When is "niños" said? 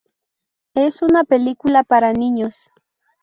2.11-2.71